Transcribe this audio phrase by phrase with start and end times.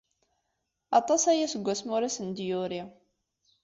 [0.99, 2.81] Aṭas aya seg wasmi ur asen-d-yuri.